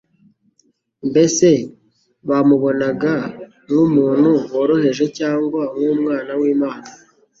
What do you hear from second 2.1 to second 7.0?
bamubonaga nk'umuntu woroheje cyangwa nk'Umwana w'Imana'?